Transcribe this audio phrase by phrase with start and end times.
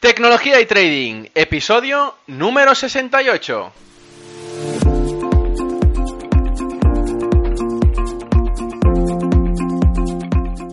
[0.00, 3.72] Tecnología y Trading, episodio número 68.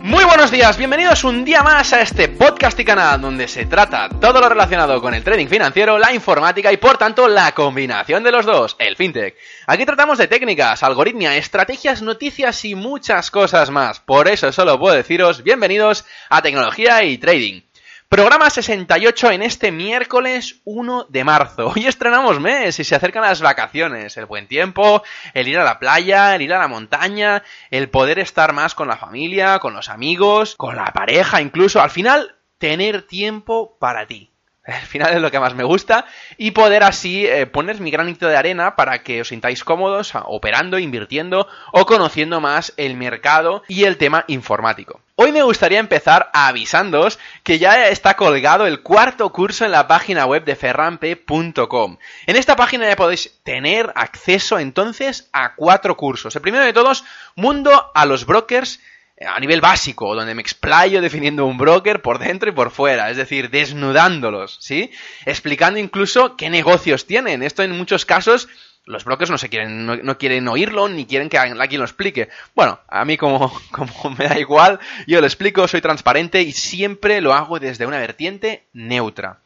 [0.02, 4.08] Muy buenos días, bienvenidos un día más a este podcast y canal donde se trata
[4.08, 8.32] todo lo relacionado con el trading financiero, la informática y por tanto la combinación de
[8.32, 9.36] los dos, el fintech.
[9.66, 14.00] Aquí tratamos de técnicas, algoritmia, estrategias, noticias y muchas cosas más.
[14.00, 17.67] Por eso solo puedo deciros bienvenidos a Tecnología y Trading.
[18.08, 21.66] Programa 68 en este miércoles 1 de marzo.
[21.76, 25.02] Hoy estrenamos mes y se acercan las vacaciones, el buen tiempo,
[25.34, 28.88] el ir a la playa, el ir a la montaña, el poder estar más con
[28.88, 31.82] la familia, con los amigos, con la pareja incluso.
[31.82, 34.30] Al final, tener tiempo para ti.
[34.64, 36.06] Al final es lo que más me gusta
[36.38, 40.78] y poder así eh, poner mi granito de arena para que os sintáis cómodos operando,
[40.78, 45.02] invirtiendo o conociendo más el mercado y el tema informático.
[45.20, 50.26] Hoy me gustaría empezar avisándoos que ya está colgado el cuarto curso en la página
[50.26, 51.98] web de ferrampe.com.
[52.26, 56.36] En esta página ya podéis tener acceso entonces a cuatro cursos.
[56.36, 57.02] El primero de todos,
[57.34, 58.78] Mundo a los Brokers
[59.26, 63.16] a nivel básico, donde me explayo definiendo un broker por dentro y por fuera, es
[63.16, 64.92] decir, desnudándolos, ¿sí?
[65.26, 67.42] Explicando incluso qué negocios tienen.
[67.42, 68.48] Esto en muchos casos
[68.84, 72.28] los brokers no se quieren, no, quieren oírlo ni quieren que alguien lo explique.
[72.54, 77.20] Bueno, a mí como, como me da igual, yo lo explico, soy transparente y siempre
[77.20, 79.40] lo hago desde una vertiente neutra.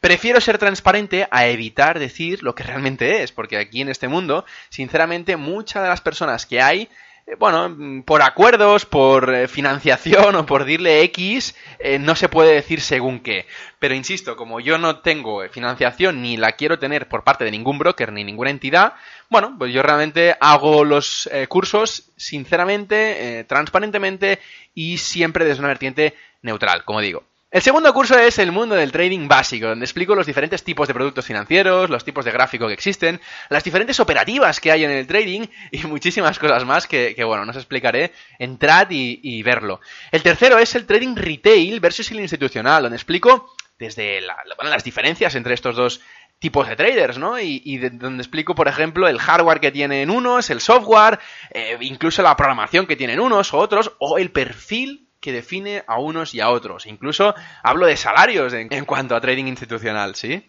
[0.00, 4.44] Prefiero ser transparente a evitar decir lo que realmente es, porque aquí en este mundo,
[4.68, 6.90] sinceramente, muchas de las personas que hay
[7.38, 12.54] bueno, mm, por acuerdos, por eh, financiación o por dirle X, eh, no se puede
[12.54, 13.46] decir según qué.
[13.78, 17.78] Pero insisto, como yo no tengo financiación ni la quiero tener por parte de ningún
[17.78, 18.94] broker ni ninguna entidad,
[19.28, 24.38] bueno, pues yo realmente hago los cursos sinceramente, transparentemente
[24.74, 27.24] y siempre desde una vertiente neutral, como digo.
[27.54, 30.94] El segundo curso es el mundo del trading básico, donde explico los diferentes tipos de
[30.94, 35.06] productos financieros, los tipos de gráfico que existen, las diferentes operativas que hay en el
[35.06, 38.10] trading y muchísimas cosas más que, bueno, no os explicaré.
[38.40, 39.80] Entrad y, verlo.
[40.10, 45.54] El tercero es el trading retail versus el institucional, donde explico desde las diferencias entre
[45.54, 46.00] estos dos
[46.40, 47.38] tipos de traders, ¿no?
[47.38, 51.20] Y, donde explico, por ejemplo, el hardware que tienen unos, el software,
[51.52, 55.98] eh, incluso la programación que tienen unos o otros, o el perfil que define a
[55.98, 56.84] unos y a otros.
[56.84, 60.46] Incluso hablo de salarios en, en, cuanto a trading institucional, ¿sí?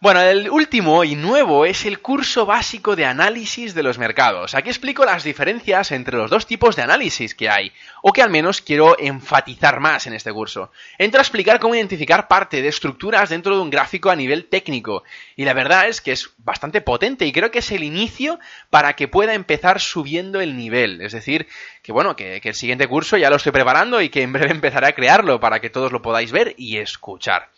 [0.00, 4.54] Bueno, el último y nuevo es el curso básico de análisis de los mercados.
[4.54, 8.30] Aquí explico las diferencias entre los dos tipos de análisis que hay, o que al
[8.30, 10.70] menos quiero enfatizar más en este curso.
[10.98, 15.02] Entro a explicar cómo identificar parte de estructuras dentro de un gráfico a nivel técnico,
[15.34, 18.38] y la verdad es que es bastante potente y creo que es el inicio
[18.70, 21.00] para que pueda empezar subiendo el nivel.
[21.00, 21.48] Es decir,
[21.82, 24.50] que bueno, que, que el siguiente curso ya lo estoy preparando y que en breve
[24.52, 27.48] empezaré a crearlo para que todos lo podáis ver y escuchar.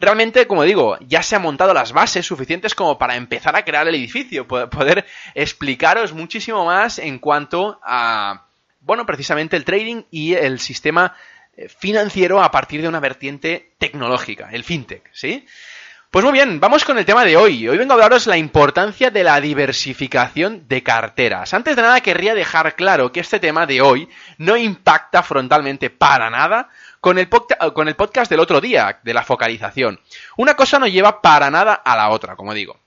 [0.00, 3.88] Realmente, como digo, ya se han montado las bases suficientes como para empezar a crear
[3.88, 5.04] el edificio, poder
[5.34, 8.46] explicaros muchísimo más en cuanto a,
[8.80, 11.16] bueno, precisamente el trading y el sistema
[11.56, 15.44] eh, financiero a partir de una vertiente tecnológica, el fintech, ¿sí?
[16.10, 17.68] Pues muy bien, vamos con el tema de hoy.
[17.68, 21.52] Hoy vengo a hablaros la importancia de la diversificación de carteras.
[21.52, 26.30] Antes de nada querría dejar claro que este tema de hoy no impacta frontalmente para
[26.30, 26.70] nada
[27.00, 30.00] con el, con el podcast del otro día, de la focalización.
[30.36, 32.78] Una cosa no lleva para nada a la otra, como digo.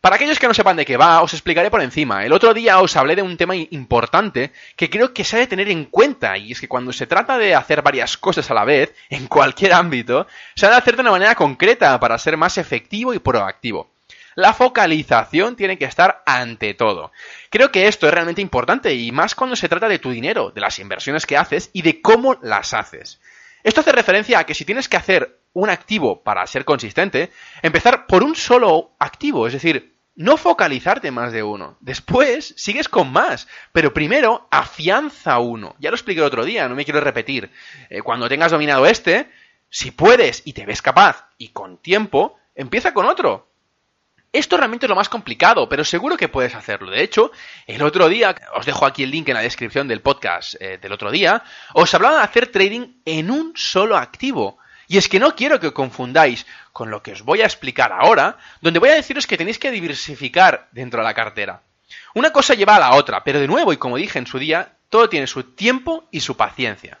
[0.00, 2.24] Para aquellos que no sepan de qué va, os explicaré por encima.
[2.24, 5.48] El otro día os hablé de un tema importante que creo que se ha de
[5.48, 8.64] tener en cuenta, y es que cuando se trata de hacer varias cosas a la
[8.64, 12.56] vez, en cualquier ámbito, se ha de hacer de una manera concreta para ser más
[12.56, 13.90] efectivo y proactivo.
[14.36, 17.10] La focalización tiene que estar ante todo.
[17.48, 20.60] Creo que esto es realmente importante y más cuando se trata de tu dinero, de
[20.60, 23.18] las inversiones que haces y de cómo las haces.
[23.66, 27.32] Esto hace referencia a que si tienes que hacer un activo para ser consistente,
[27.62, 31.76] empezar por un solo activo, es decir, no focalizarte más de uno.
[31.80, 35.74] Después sigues con más, pero primero afianza uno.
[35.80, 37.50] Ya lo expliqué el otro día, no me quiero repetir.
[37.90, 39.32] Eh, cuando tengas dominado este,
[39.68, 43.48] si puedes y te ves capaz y con tiempo, empieza con otro.
[44.36, 46.90] Esto realmente es lo más complicado, pero seguro que puedes hacerlo.
[46.90, 47.32] De hecho,
[47.66, 50.92] el otro día, os dejo aquí el link en la descripción del podcast eh, del
[50.92, 51.42] otro día,
[51.72, 54.58] os hablaba de hacer trading en un solo activo.
[54.88, 58.36] Y es que no quiero que confundáis con lo que os voy a explicar ahora,
[58.60, 61.62] donde voy a deciros que tenéis que diversificar dentro de la cartera.
[62.14, 64.76] Una cosa lleva a la otra, pero de nuevo, y como dije en su día,
[64.90, 66.98] todo tiene su tiempo y su paciencia.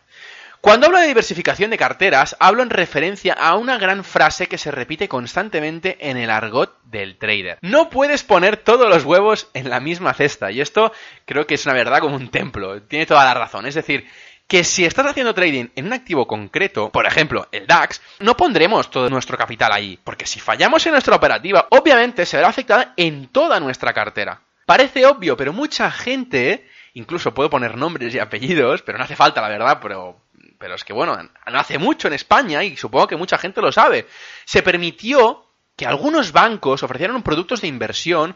[0.66, 4.72] Cuando hablo de diversificación de carteras, hablo en referencia a una gran frase que se
[4.72, 7.58] repite constantemente en el argot del trader.
[7.62, 10.92] No puedes poner todos los huevos en la misma cesta, y esto
[11.24, 13.66] creo que es una verdad como un templo, tiene toda la razón.
[13.66, 14.08] Es decir,
[14.48, 18.90] que si estás haciendo trading en un activo concreto, por ejemplo, el DAX, no pondremos
[18.90, 23.28] todo nuestro capital ahí, porque si fallamos en nuestra operativa, obviamente se verá afectada en
[23.28, 24.40] toda nuestra cartera.
[24.66, 29.40] Parece obvio, pero mucha gente, incluso puedo poner nombres y apellidos, pero no hace falta,
[29.40, 30.25] la verdad, pero
[30.58, 33.72] pero es que bueno, no hace mucho en España, y supongo que mucha gente lo
[33.72, 34.06] sabe,
[34.44, 38.34] se permitió que algunos bancos ofrecieran productos de inversión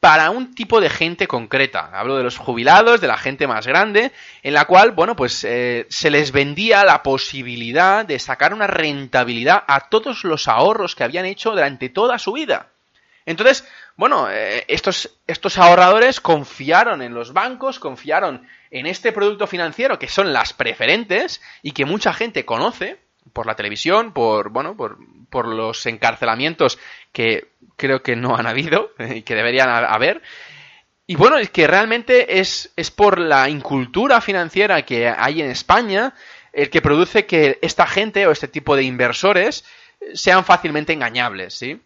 [0.00, 1.90] para un tipo de gente concreta.
[1.92, 4.12] Hablo de los jubilados, de la gente más grande,
[4.42, 9.64] en la cual, bueno, pues eh, se les vendía la posibilidad de sacar una rentabilidad
[9.66, 12.68] a todos los ahorros que habían hecho durante toda su vida.
[13.26, 13.66] Entonces,
[13.96, 20.08] bueno, eh, estos, estos ahorradores confiaron en los bancos, confiaron en este producto financiero que
[20.08, 22.98] son las preferentes y que mucha gente conoce
[23.32, 24.98] por la televisión, por, bueno, por,
[25.30, 26.78] por los encarcelamientos
[27.12, 30.22] que creo que no han habido y que deberían haber.
[31.06, 36.14] Y bueno, es que realmente es, es por la incultura financiera que hay en España
[36.52, 39.64] el que produce que esta gente o este tipo de inversores
[40.14, 41.80] sean fácilmente engañables, ¿sí?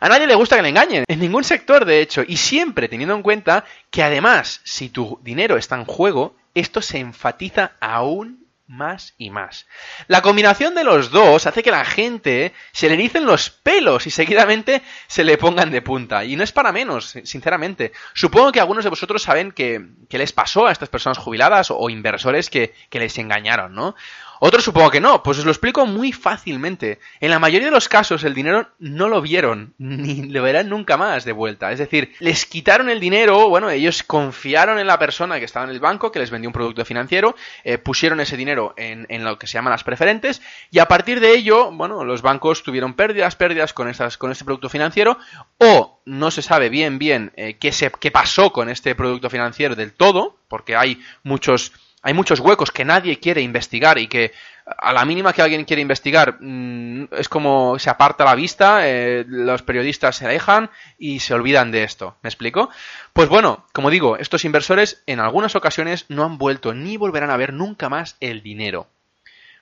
[0.00, 3.14] A nadie le gusta que le engañen, en ningún sector de hecho, y siempre teniendo
[3.14, 9.14] en cuenta que además, si tu dinero está en juego, esto se enfatiza aún más
[9.16, 9.66] y más.
[10.06, 14.10] La combinación de los dos hace que la gente se le ericen los pelos y
[14.10, 16.24] seguidamente se le pongan de punta.
[16.24, 17.92] Y no es para menos, sinceramente.
[18.12, 22.50] Supongo que algunos de vosotros saben que, les pasó a estas personas jubiladas o, inversores
[22.50, 23.96] que, que les engañaron, ¿no?
[24.40, 27.00] Otros supongo que no, pues os lo explico muy fácilmente.
[27.20, 30.96] En la mayoría de los casos el dinero no lo vieron, ni lo verán nunca
[30.96, 31.72] más de vuelta.
[31.72, 35.72] Es decir, les quitaron el dinero, bueno, ellos confiaron en la persona que estaba en
[35.72, 39.46] el banco, que les vendió un producto financiero, eh, pusieron ese dinero en, lo que
[39.46, 43.72] se llaman las preferentes, y a partir de ello, bueno, los bancos tuvieron pérdidas, pérdidas
[43.72, 45.18] con, estas, con este producto financiero,
[45.58, 49.74] o no se sabe bien, bien eh, qué, se, qué pasó con este producto financiero
[49.74, 54.32] del todo, porque hay muchos hay muchos huecos que nadie quiere investigar y que
[54.64, 59.24] a la mínima que alguien quiere investigar mm, es como se aparta la vista, eh,
[59.26, 62.16] los periodistas se dejan y se olvidan de esto.
[62.22, 62.70] ¿Me explico?
[63.12, 67.36] Pues bueno, como digo, estos inversores en algunas ocasiones no han vuelto ni volverán a
[67.36, 68.88] ver nunca más el dinero.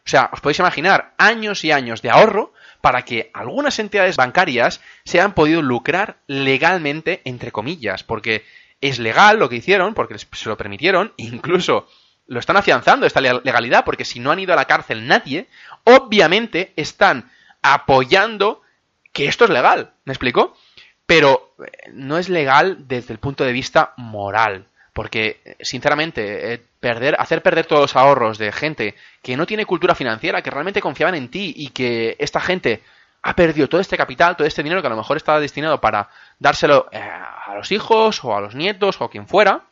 [0.06, 4.80] O sea, os podéis imaginar años y años de ahorro para que algunas entidades bancarias
[5.04, 8.44] se han podido lucrar legalmente, entre comillas, porque
[8.80, 11.88] es legal lo que hicieron, porque se lo permitieron, incluso
[12.28, 15.46] lo están afianzando esta legalidad, porque si no han ido a la cárcel nadie,
[15.84, 17.31] obviamente están
[17.62, 18.62] apoyando
[19.12, 19.93] que esto es legal.
[20.05, 20.56] ¿Me explico?
[21.06, 24.67] Pero eh, no es legal desde el punto de vista moral.
[24.93, 29.67] Porque, eh, sinceramente, eh, perder, hacer perder todos los ahorros de gente que no tiene
[29.67, 32.82] cultura financiera, que realmente confiaban en ti y que esta gente
[33.22, 36.08] ha perdido todo este capital, todo este dinero que a lo mejor estaba destinado para
[36.38, 39.62] dárselo a los hijos o a los nietos o a quien fuera,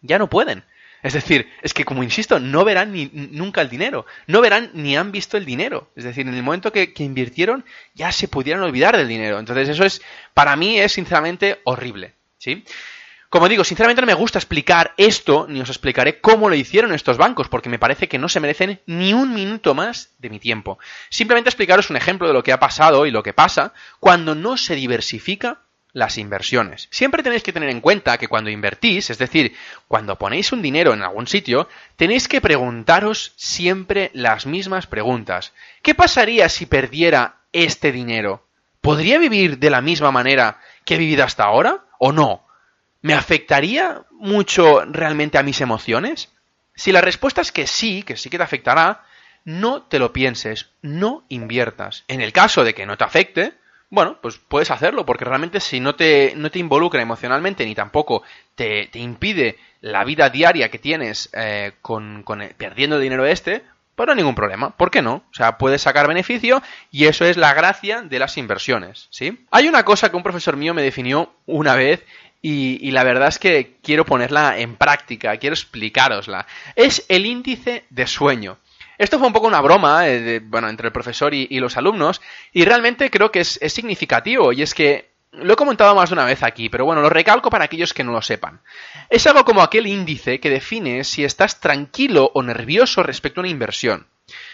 [0.00, 0.64] ya no pueden.
[1.04, 4.96] Es decir, es que como insisto, no verán ni, nunca el dinero, no verán ni
[4.96, 5.90] han visto el dinero.
[5.96, 7.62] Es decir, en el momento que, que invirtieron
[7.92, 9.38] ya se pudieron olvidar del dinero.
[9.38, 10.00] Entonces eso es,
[10.32, 12.14] para mí es sinceramente horrible.
[12.38, 12.64] ¿Sí?
[13.28, 17.18] Como digo, sinceramente no me gusta explicar esto, ni os explicaré cómo lo hicieron estos
[17.18, 20.78] bancos, porque me parece que no se merecen ni un minuto más de mi tiempo.
[21.10, 24.56] Simplemente explicaros un ejemplo de lo que ha pasado y lo que pasa cuando no
[24.56, 25.63] se diversifica
[25.94, 26.88] las inversiones.
[26.90, 29.56] Siempre tenéis que tener en cuenta que cuando invertís, es decir,
[29.88, 35.54] cuando ponéis un dinero en algún sitio, tenéis que preguntaros siempre las mismas preguntas.
[35.82, 38.44] ¿Qué pasaría si perdiera este dinero?
[38.80, 41.84] ¿Podría vivir de la misma manera que he vivido hasta ahora?
[41.98, 42.44] ¿O no?
[43.00, 46.32] ¿Me afectaría mucho realmente a mis emociones?
[46.74, 49.04] Si la respuesta es que sí, que sí que te afectará,
[49.44, 52.02] no te lo pienses, no inviertas.
[52.08, 53.54] En el caso de que no te afecte,
[53.94, 58.22] bueno, pues puedes hacerlo, porque realmente si no te, no te involucra emocionalmente ni tampoco
[58.54, 63.62] te, te impide la vida diaria que tienes eh, con, con perdiendo el dinero este,
[63.94, 64.70] pues no hay ningún problema.
[64.76, 65.24] ¿Por qué no?
[65.30, 69.46] O sea, puedes sacar beneficio y eso es la gracia de las inversiones, ¿sí?
[69.50, 72.04] Hay una cosa que un profesor mío me definió una vez
[72.42, 76.46] y, y, la verdad es que quiero ponerla en práctica, quiero explicárosla.
[76.76, 78.58] Es el índice de sueño.
[78.98, 82.20] Esto fue un poco una broma, eh, bueno, entre el profesor y, los alumnos,
[82.52, 86.24] y realmente creo que es, significativo, y es que lo he comentado más de una
[86.24, 88.60] vez aquí, pero bueno, lo recalco para aquellos que no lo sepan.
[89.10, 93.50] Es algo como aquel índice que define si estás tranquilo o nervioso respecto a una
[93.50, 94.06] inversión.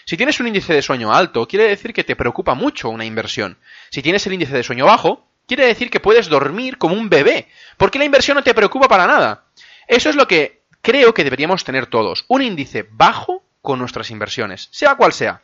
[0.05, 3.59] Si tienes un índice de sueño alto, quiere decir que te preocupa mucho una inversión.
[3.91, 7.49] Si tienes el índice de sueño bajo, quiere decir que puedes dormir como un bebé,
[7.77, 9.45] porque la inversión no te preocupa para nada.
[9.87, 14.69] Eso es lo que creo que deberíamos tener todos, un índice bajo con nuestras inversiones,
[14.71, 15.43] sea cual sea.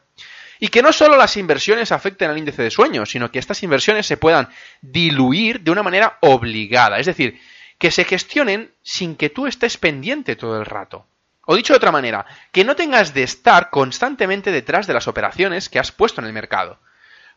[0.58, 4.06] Y que no solo las inversiones afecten al índice de sueño, sino que estas inversiones
[4.06, 4.48] se puedan
[4.80, 7.40] diluir de una manera obligada, es decir,
[7.78, 11.06] que se gestionen sin que tú estés pendiente todo el rato.
[11.44, 15.68] O dicho de otra manera, que no tengas de estar constantemente detrás de las operaciones
[15.68, 16.80] que has puesto en el mercado.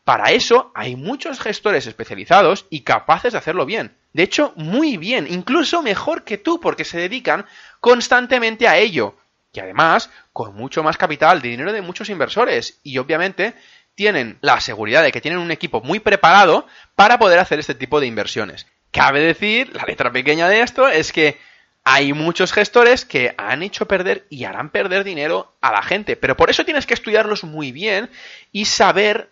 [0.03, 3.95] Para eso hay muchos gestores especializados y capaces de hacerlo bien.
[4.13, 7.45] De hecho, muy bien, incluso mejor que tú, porque se dedican
[7.79, 9.15] constantemente a ello.
[9.51, 12.79] Y además, con mucho más capital dinero de muchos inversores.
[12.83, 13.55] Y obviamente
[13.95, 17.99] tienen la seguridad de que tienen un equipo muy preparado para poder hacer este tipo
[17.99, 18.67] de inversiones.
[18.91, 21.37] Cabe decir, la letra pequeña de esto es que
[21.83, 26.15] hay muchos gestores que han hecho perder y harán perder dinero a la gente.
[26.15, 28.09] Pero por eso tienes que estudiarlos muy bien
[28.51, 29.31] y saber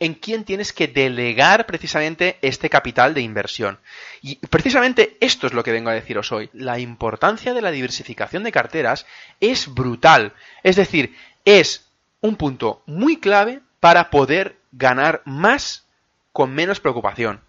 [0.00, 3.78] en quién tienes que delegar precisamente este capital de inversión.
[4.22, 6.50] Y precisamente esto es lo que vengo a deciros hoy.
[6.52, 9.06] La importancia de la diversificación de carteras
[9.40, 10.34] es brutal.
[10.62, 11.86] Es decir, es
[12.20, 15.84] un punto muy clave para poder ganar más
[16.32, 17.40] con menos preocupación.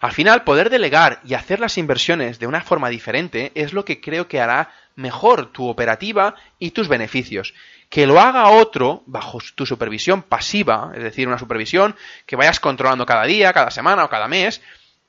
[0.00, 4.00] Al final, poder delegar y hacer las inversiones de una forma diferente es lo que
[4.00, 7.54] creo que hará mejor tu operativa y tus beneficios.
[7.88, 11.94] Que lo haga otro bajo tu supervisión pasiva, es decir, una supervisión
[12.26, 14.60] que vayas controlando cada día, cada semana o cada mes,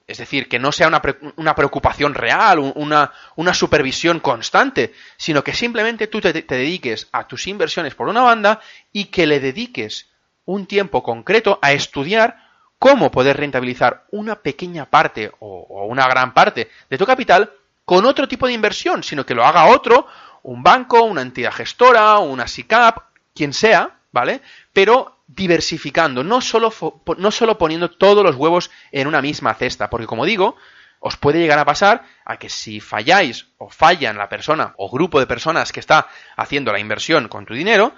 [0.08, 1.02] es decir, que no sea una,
[1.36, 7.46] una preocupación real, una, una, supervisión constante, sino que simplemente tú te, dediques a tus
[7.48, 8.62] inversiones por una banda
[8.94, 10.08] y que le dediques
[10.46, 12.47] un tiempo concreto a estudiar
[12.80, 17.52] cómo poder rentabilizar una pequeña parte o, una gran parte de tu capital
[17.86, 20.08] con otro tipo de inversión, sino que lo haga otro
[20.44, 23.00] un banco, una entidad gestora, una SICAP,
[23.34, 24.42] quien sea, ¿vale?
[24.72, 26.74] Pero diversificando, no solo,
[27.18, 30.56] no solo poniendo todos los huevos en una misma cesta, porque como digo,
[31.00, 35.20] os puede llegar a pasar a que si falláis o fallan la persona o grupo
[35.20, 37.94] de personas que está haciendo la inversión con tu dinero,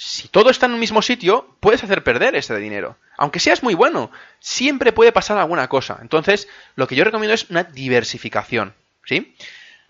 [0.00, 2.96] si todo está en un mismo sitio, puedes hacer perder ese dinero.
[3.16, 5.98] Aunque seas muy bueno, siempre puede pasar alguna cosa.
[6.00, 8.74] Entonces, lo que yo recomiendo es una diversificación,
[9.04, 9.34] ¿sí?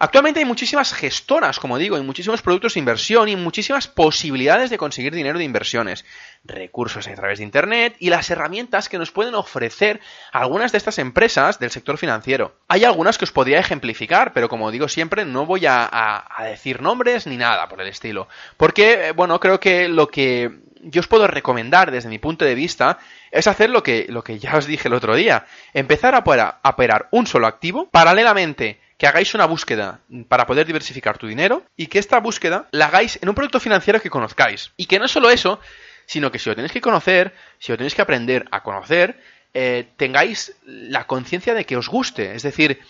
[0.01, 4.79] Actualmente hay muchísimas gestoras, como digo, y muchísimos productos de inversión y muchísimas posibilidades de
[4.79, 6.05] conseguir dinero de inversiones,
[6.45, 10.01] recursos a través de Internet y las herramientas que nos pueden ofrecer
[10.31, 12.55] algunas de estas empresas del sector financiero.
[12.69, 17.27] Hay algunas que os podría ejemplificar, pero como digo siempre, no voy a, decir nombres
[17.27, 21.27] ni nada por el estilo, porque, eh, bueno, creo que lo que yo os puedo
[21.27, 22.99] recomendar desde mi punto de vista
[23.33, 26.71] es hacer lo que, lo que ya os dije el otro día, empezar a, a
[26.71, 31.87] operar un solo activo, paralelamente que hagáis una búsqueda para poder diversificar tu dinero y
[31.87, 34.73] que esta búsqueda la hagáis en un producto financiero que conozcáis.
[34.77, 35.61] Y que no solo eso,
[36.05, 39.21] sino que si lo tenéis que conocer, si lo tenéis que aprender a conocer,
[39.55, 42.35] eh, tengáis la conciencia de que os guste.
[42.35, 42.81] Es decir,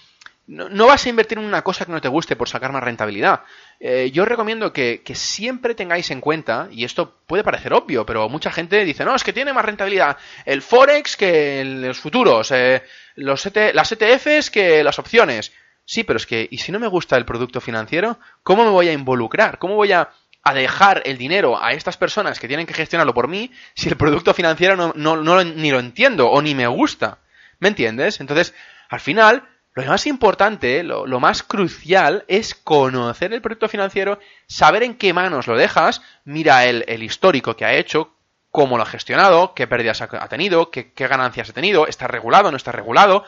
[0.47, 3.43] no, vas a invertir en una cosa que no te guste por sacar más rentabilidad.
[3.79, 8.51] Eh, yo recomiendo que, siempre tengáis en cuenta, y esto puede parecer obvio, pero mucha
[8.51, 12.83] gente dice, no, es que tiene más rentabilidad el Forex que los futuros, eh,
[13.17, 15.53] los e las ETFs que las opciones.
[15.89, 18.19] Sí, pero es que, ¿y si no me gusta el producto financiero?
[18.43, 19.59] ¿Cómo me voy a involucrar?
[19.59, 20.11] ¿Cómo voy a,
[20.53, 24.35] dejar el dinero a estas personas que tienen que gestionarlo por mí si el producto
[24.35, 27.21] financiero no, no, ni lo entiendo o ni me gusta?
[27.59, 28.21] ¿Me entiendes?
[28.21, 28.55] Entonces,
[28.91, 34.95] al final, lo más importante, lo, más crucial es conocer el producto financiero, saber en
[34.95, 38.15] qué manos lo dejas, mira el, histórico que ha hecho,
[38.51, 42.51] cómo lo ha gestionado, qué pérdidas ha, tenido, qué, qué, ganancias ha tenido, está regulado,
[42.51, 43.25] no está regulado,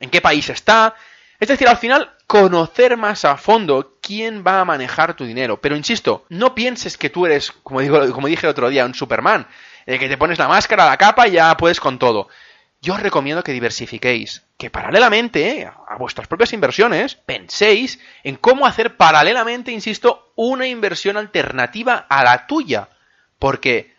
[0.00, 0.96] en qué país está,
[1.42, 5.60] es decir, al final, conocer más a fondo quién va a manejar tu dinero.
[5.60, 9.48] Pero insisto, no pienses que tú eres, como, dije el otro día, un Superman,
[9.84, 12.28] el que te pones la máscara, la capa y ya puedes con todo.
[12.80, 18.96] Yo os recomiendo que diversifiquéis, que paralelamente a vuestras propias inversiones penséis en cómo hacer
[18.96, 22.88] paralelamente, insisto, una inversión alternativa a la tuya.
[23.40, 23.91] Porque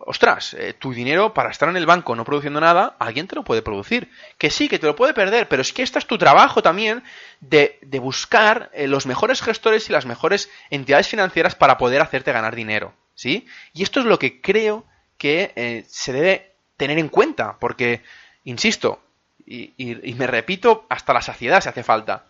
[0.00, 3.44] ostras, eh, tu dinero para estar en el banco no produciendo nada, alguien te lo
[3.44, 4.10] puede producir.
[4.36, 7.02] Que sí, que te lo puede perder, pero es que este es tu trabajo también
[7.40, 12.54] de, buscar eh, los mejores gestores y las mejores entidades financieras para poder hacerte ganar
[12.54, 12.94] dinero.
[13.14, 13.46] ¿Sí?
[13.72, 14.84] Y esto es lo que creo
[15.16, 18.02] que eh, se debe tener en cuenta, porque,
[18.44, 19.02] insisto,
[19.44, 22.26] y, y me repito hasta la saciedad si hace falta,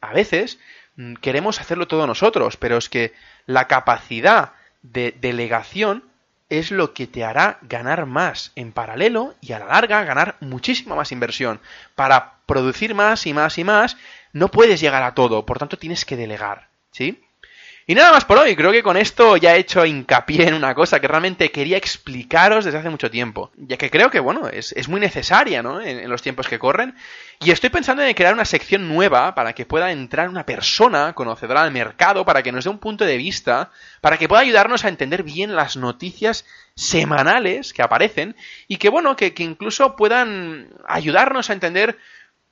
[0.00, 0.60] a veces
[0.94, 3.14] mm, queremos hacerlo todo nosotros, pero es que
[3.46, 6.07] la capacidad de delegación
[6.48, 10.94] es lo que te hará ganar más en paralelo y a la larga ganar muchísima
[10.94, 11.60] más inversión.
[11.94, 13.96] Para producir más y más y más,
[14.32, 17.22] no puedes llegar a todo, por tanto tienes que delegar, ¿sí?
[17.90, 20.74] Y nada más por hoy, creo que con esto ya he hecho hincapié en una
[20.74, 24.88] cosa que realmente quería explicaros desde hace mucho tiempo, ya que creo que, bueno, es,
[24.90, 25.80] muy necesaria, ¿no?
[25.80, 26.94] En, en, los tiempos que corren.
[27.40, 31.64] Y estoy pensando en crear una sección nueva para que pueda entrar una persona conocedora
[31.64, 33.70] del mercado, para que nos dé un punto de vista,
[34.02, 39.16] para que pueda ayudarnos a entender bien las noticias semanales que aparecen y que, bueno,
[39.16, 41.96] que, que incluso puedan ayudarnos a entender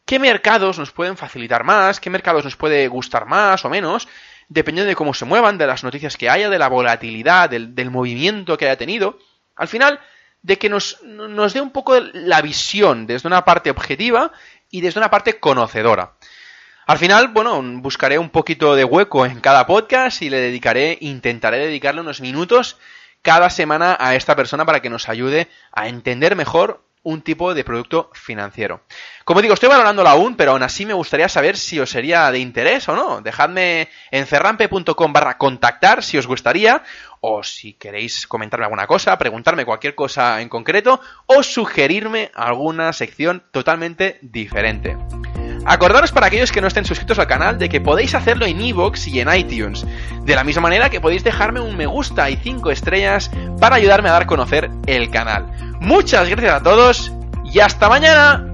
[0.07, 4.09] qué mercados nos pueden facilitar más, qué mercados nos puede gustar más o menos,
[4.49, 8.57] dependiendo de cómo se muevan, de las noticias que haya, de la volatilidad, del, movimiento
[8.57, 9.19] que haya tenido,
[9.57, 10.01] al final,
[10.43, 14.33] de que nos, nos dé un poco la visión desde una parte objetiva
[14.71, 16.15] y desde una parte conocedora.
[16.87, 21.59] Al final, bueno, buscaré un poquito de hueco en cada podcast y le dedicaré, intentaré
[21.59, 22.77] dedicarle unos minutos
[23.23, 27.63] cada semana a esta persona para que nos ayude a entender mejor un tipo de
[27.63, 28.81] producto financiero.
[29.25, 32.41] Como digo, estoy valorándolo aún, pero aún así me gustaría saber si os sería de
[32.41, 33.21] interés o no.
[33.21, 36.83] Dejadme en cerrampe.com barra contactar si os gustaría,
[37.29, 43.43] o si queréis comentarme alguna cosa, preguntarme cualquier cosa en concreto, o sugerirme alguna sección
[43.51, 44.97] totalmente diferente.
[45.65, 49.09] Acordaros para aquellos que no estén suscritos al canal de que podéis hacerlo en iVoox
[49.09, 49.85] y en iTunes,
[50.23, 53.29] de la misma manera que podéis dejarme un me gusta y 5 estrellas
[53.59, 55.47] para ayudarme a dar a conocer el canal.
[55.81, 57.13] Muchas gracias a todos
[57.45, 58.47] y hasta mañana.